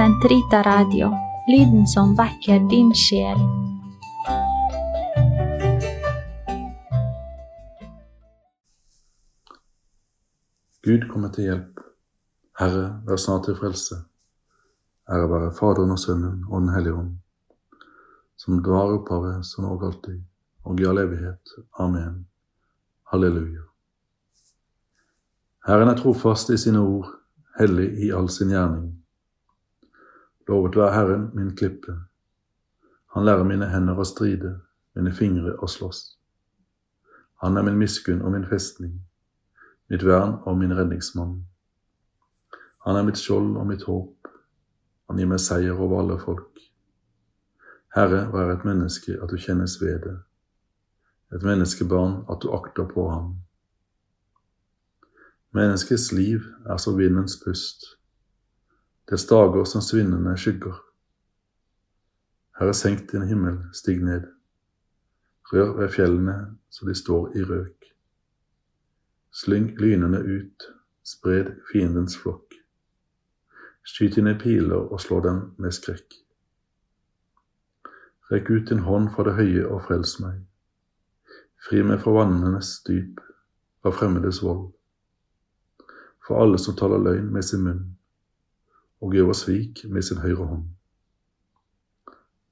[0.00, 1.10] Sentrita Radio,
[1.48, 3.36] lyden som vekker din sjel.
[10.80, 11.82] Gud kommer til hjelp.
[12.56, 13.98] Herre, vær snart til frelse.
[15.04, 17.10] Ære være Faderen og Sønnen og Den hellige ånd,
[18.40, 20.22] som du har opphavet, som og alltid,
[20.64, 21.52] og i all evighet.
[21.78, 22.24] Amen.
[23.12, 23.66] Halleluja.
[25.68, 27.12] Herren er trofast i sine ord,
[27.58, 28.99] hellig i all sin gjerning.
[30.50, 31.94] Lovet være Herren min klippe.
[33.14, 34.56] Han lærer mine hender å stride,
[34.98, 36.02] mine fingre å slåss.
[37.44, 38.98] Han er min miskunn og min festning
[39.90, 41.44] mitt vern og min redningsmann.
[42.86, 44.28] Han er mitt skjold og mitt håp,
[45.10, 46.60] han gir meg seier over alle folk.
[47.96, 50.16] Herre, hva er et menneske at du kjennes ved det,
[51.34, 53.32] et menneskebarn at du akter på ham.
[55.58, 57.96] Menneskets liv er som vindens pust,
[59.10, 60.76] dets dager som svinnende skygger.
[62.60, 64.28] Herre, senk din himmel, stig ned,
[65.52, 66.36] rør ved fjellene
[66.70, 67.90] så de står i røk.
[69.34, 70.66] Slyng lynene ut,
[71.02, 72.54] spred fiendens flokk.
[73.82, 76.14] Skyt dine piler og slå dem med skrekk.
[78.30, 80.44] Rekk ut din hånd fra det høye og frels meg.
[81.66, 83.18] Fri meg fra vannenes dyp,
[83.82, 84.68] fra fremmedes vold.
[86.26, 87.88] For alle som taler løgn med sin munn,
[89.00, 90.64] og gjør svik med sin høyre hånd.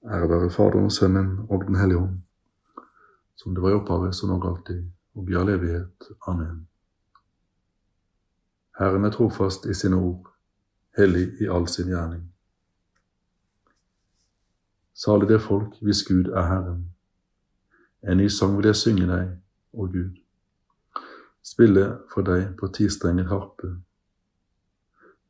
[0.05, 2.19] Ære være Faderen og Sønnen og Den hellige ånd,
[3.37, 6.09] som det var i opphavet, som nå alltid, og i all evighet.
[6.27, 6.69] Amen.
[8.79, 10.31] Herren er trofast i sine ord,
[10.97, 12.23] hellig i all sin gjerning.
[14.95, 16.95] Salig det folk hvis Gud er Herren.
[18.03, 19.35] En ny sang vil jeg synge deg,
[19.73, 20.15] å Gud.
[21.43, 23.77] Spille for deg på tistrenget harpe.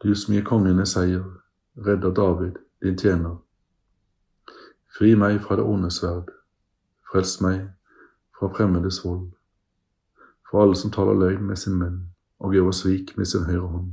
[0.02, 1.24] Du som gir kongene seier,
[1.86, 3.40] redder David, din tjener.
[4.94, 6.30] Fri meg fra det onde sverd,
[7.10, 7.64] frels meg
[8.38, 9.32] fra fremmedes vold,
[10.46, 11.98] for alle som taler løgn med sin munn
[12.38, 13.90] og gjør svik med sin høyre hånd.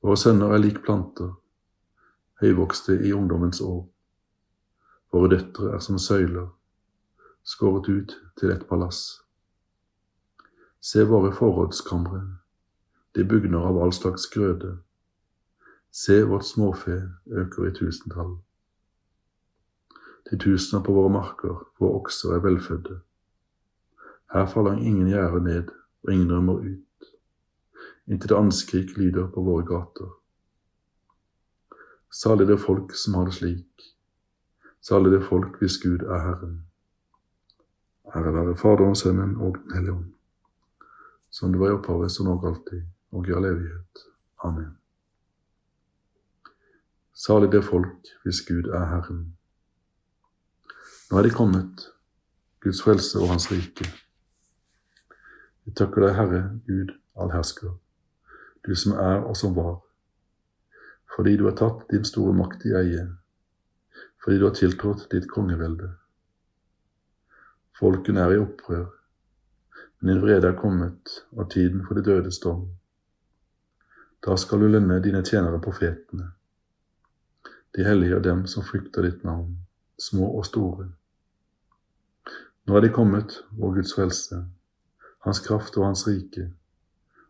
[0.00, 1.34] Våre sønner er lik planter,
[2.40, 3.84] høyvokste i ungdommens år.
[5.12, 6.48] Våre døtre er som søyler,
[7.44, 9.18] skåret ut til et palass.
[10.80, 12.22] Se våre forrådskamre,
[13.18, 14.76] de bugner av all slags grøde.
[15.90, 18.36] Se vårt småfe øker i tusentall.
[20.30, 23.00] De tusener på våre marker, våre okser er velfødde.
[24.32, 27.08] Her faller ingen gjerde ned, og ingen rømmer ut,
[28.06, 30.12] inntil det anskrik lyder på våre gater.
[32.12, 33.88] Salig det folk som har det slik,
[34.80, 36.60] salig det folk hvis Gud er Herren.
[38.14, 40.12] Ære være Faderen, Sønnen og Den hellige ånd,
[41.30, 44.04] som det var i opphavet, så nå alltid, og i all evighet.
[44.44, 44.76] Amen.
[47.14, 49.24] Salig det folk hvis Gud er Herren.
[51.10, 51.88] Nå er de kommet,
[52.60, 53.86] Guds frelse og Hans rike.
[55.64, 57.74] Vi takker deg, Herre Gud allhersker,
[58.66, 59.80] du som er og som var,
[61.16, 63.08] fordi du har tatt din store makt i eie,
[64.22, 65.90] fordi du har tiltrådt ditt kongevelde.
[67.78, 68.86] Folkene er i opprør,
[69.98, 72.68] men din vrede er kommet, og tiden for de dødes dom.
[74.24, 76.32] Da skal du lønne dine tjenere profetene,
[77.76, 79.56] de hellige og dem som frykter ditt navn,
[79.98, 80.88] små og store.
[82.66, 84.44] Nå er de kommet, vår Guds frelse
[85.28, 86.48] hans kraft og hans rike,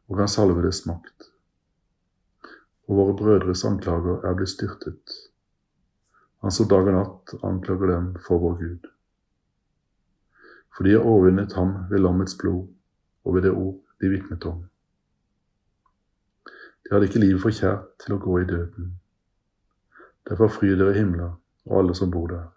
[0.09, 1.31] og hans salvedes makt.
[2.89, 5.17] Og våre brødres anklager er blitt styrtet.
[6.45, 8.89] Han som dag og natt anklager dem for vår Gud.
[10.77, 12.69] For de har overvunnet ham ved lammets blod
[13.25, 14.63] og ved det ord de vitnet om.
[16.85, 18.95] De hadde ikke livet for kjært til å gå i døden.
[20.29, 21.35] Derfor fryd dere himler
[21.69, 22.49] og alle som bor der.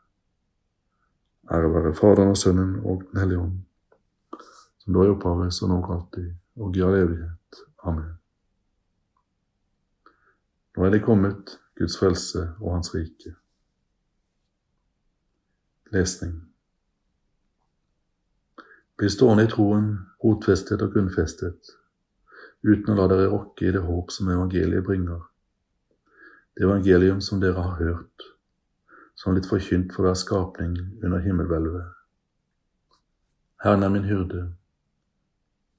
[1.52, 3.60] Ære være Faderen og Sønnen og Den hellige ånd
[4.84, 7.60] som da er opphavet, så nå alltid, og i all evighet.
[7.86, 8.18] Amen.
[10.75, 13.36] Nå er det kommet, Guds frelse og Hans rike.
[15.92, 16.40] Lesning.
[18.98, 19.92] Bli stående i troen,
[20.24, 21.75] rotfestet og grunnfestet,
[22.63, 25.24] uten å la dere rokke i det håp som evangeliet bringer.
[26.56, 28.28] Det evangelium som dere har hørt,
[29.16, 31.90] som litt forkynt for hver skapning under himmelhvelvet.
[33.63, 34.52] Herren er min hyrde,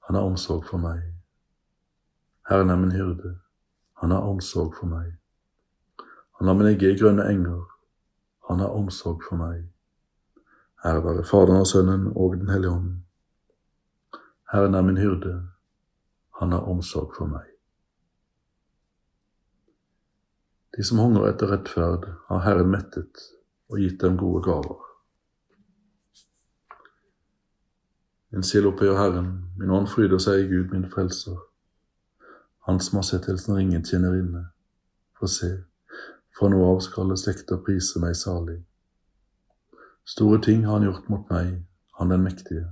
[0.07, 1.01] han har omsorg for meg.
[2.49, 3.37] Herren er min hyrde,
[4.01, 5.13] han har omsorg for meg.
[6.39, 7.61] Han lar meg ligge i grønne enger,
[8.49, 9.69] han har omsorg for meg.
[10.83, 12.89] Ære være Faderen og Sønnen og Den hellige ånd.
[14.51, 15.52] Herren er min hyrde,
[16.39, 17.49] han har omsorg for meg.
[20.77, 23.21] De som hungrer etter rettferd, har Herren mettet
[23.69, 24.81] og gitt dem gode gaver.
[28.33, 31.37] Min sild opphøyer Herren, min ånd fryder seg i Gud min frelser.
[32.65, 34.47] Hans som har sett til sin ringe tjenerinne.
[35.19, 35.51] For se,
[36.33, 38.63] fra nå av skal slekter prise meg salig.
[40.09, 41.59] Store ting har han gjort mot meg,
[41.99, 42.71] han den mektige.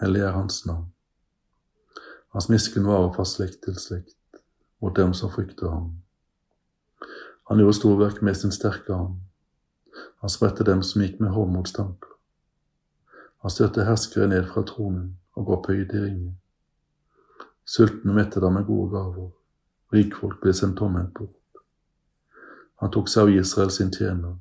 [0.00, 0.92] Hellig er hans navn.
[2.36, 4.42] Hans miskunn varer fra slekt til slekt,
[4.84, 5.84] mot dem som frykter ham.
[7.48, 9.14] Han gjorde storverk med sin sterke arm.
[10.20, 12.10] Han spredte dem som gikk med hovmodstanker.
[13.40, 16.34] Han størte herskere ned fra tronen og opphøyet i ringen.
[17.64, 19.30] Sultne mette dem med gode gaver,
[19.96, 21.62] rikfolk ble sendt tomhendt bort.
[22.84, 24.34] Han tok seg av Israel sin tjener,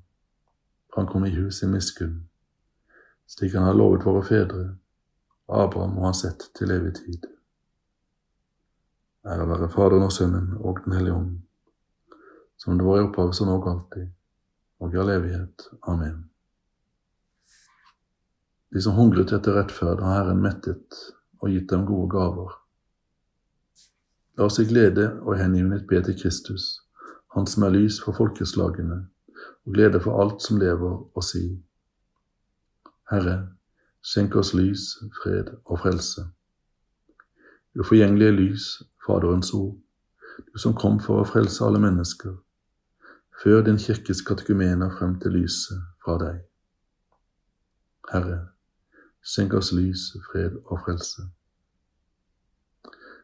[0.98, 2.26] han kom i hus i miskunn,
[3.24, 4.68] slik han har lovet våre fedre,
[5.48, 7.32] Abraham og hans ett til evig tid.
[9.26, 11.32] Ære være Faderen og Sønnen og Den hellige ånd,
[12.58, 14.12] som det var i opphavet, så nå og alltid,
[14.80, 15.66] og i all evighet.
[15.88, 16.20] Amen.
[18.74, 21.00] De som hungret etter rettferd, har Herren mettet
[21.42, 22.54] og gitt dem gode gaver.
[24.38, 26.82] La oss i glede og hengivenhet be til Kristus,
[27.36, 29.08] Han som er lys for folkeslagene,
[29.66, 31.58] og glede for alt som lever, og si,
[33.12, 33.50] Herre,
[34.02, 34.86] skjenk oss lys,
[35.18, 36.30] fred og frelse.
[37.76, 38.68] Uforgjengelige lys,
[39.06, 39.78] Faderens ord,
[40.54, 42.34] du som kom for å frelse alle mennesker,
[43.44, 46.42] før din kirkes katekumener frem til lyset fra deg.
[48.12, 48.40] Herre,
[49.22, 51.28] senk oss lys, fred og frelse.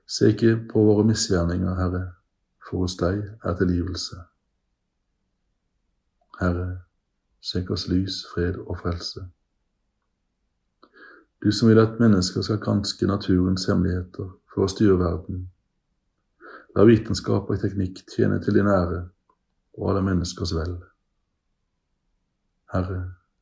[0.07, 2.05] Se ikke på våre misgjerninger, Herre,
[2.67, 4.17] for hos deg er tilgivelse.
[6.41, 6.81] Herre,
[7.41, 9.27] senk oss lys, fred og frelse.
[11.41, 15.47] Du som vil at mennesker skal granske naturens hemmeligheter for å styre verden,
[16.75, 19.01] La vitenskap og teknikk tjene til din ære
[19.77, 20.77] og alle menneskers vel.
[22.71, 23.01] Herre,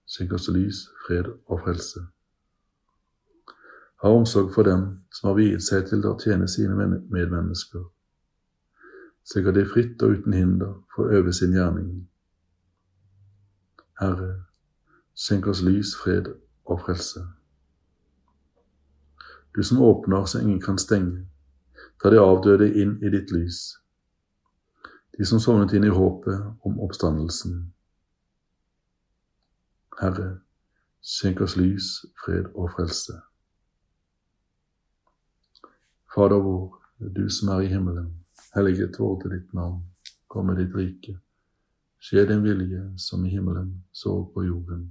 [0.09, 2.01] skjenk oss lys, fred og frelse.
[4.01, 6.73] Ha omsorg for dem som har viet seg til å tjene sine
[7.13, 7.83] medmennesker,
[9.27, 11.91] slik at de fritt og uten hinder får øve sin gjerning.
[13.99, 14.31] Herre,
[15.13, 16.31] skjenk oss lys, fred
[16.65, 17.27] og frelse.
[19.53, 21.27] Du som åpner så ingen kan stenge,
[21.99, 23.57] Ta de avdøde inn i ditt lys,
[25.17, 27.57] de som sovnet inn i håpet om oppstandelsen.
[29.99, 30.29] Herre,
[31.03, 31.89] skjenk oss lys,
[32.23, 33.17] fred og frelse.
[36.15, 36.77] Fader vår,
[37.17, 38.13] du som er i himmelen.
[38.55, 39.83] Helliget til ditt navn.
[40.31, 41.17] Kom med ditt rike.
[41.99, 44.87] Skje din vilje, som i himmelen, så på jorden.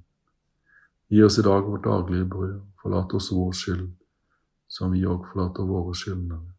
[1.08, 2.60] Gi oss i dag vårt daglige brød.
[2.82, 3.90] Forlat oss vår skyld,
[4.68, 6.57] som vi òg forlater våre skyldnere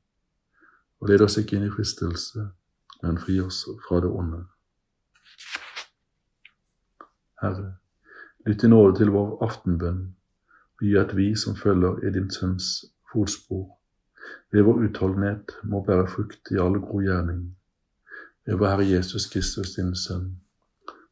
[1.00, 2.50] og led oss ikke inn i fristelse,
[3.04, 4.44] men fri oss fra det onde.
[7.40, 7.74] Herre,
[8.48, 10.02] lytt i nåde til vår aftenbønn,
[10.80, 12.70] og gi at vi som følger i din Sønns
[13.12, 13.66] fotspor,
[14.52, 17.42] ved vår utholdenhet må bære frukt i alle god gjerning,
[18.46, 20.32] ved vår Herre Jesus Kristus, din Sønn,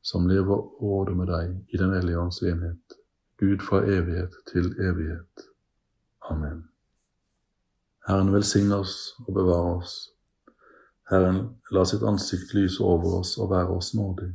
[0.03, 2.97] som lever og råder med deg i Den hellige ånds enhet,
[3.39, 5.47] Gud fra evighet til evighet.
[6.29, 6.67] Amen.
[8.07, 9.95] Herren velsigne oss og bevare oss.
[11.11, 11.41] Herren
[11.71, 14.29] la sitt ansikt lyse over oss og være oss nådig.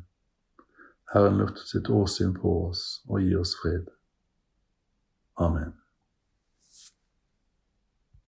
[1.13, 3.89] Herren løftet sitt åsyn på oss og gi oss fred.
[5.41, 5.82] Amen.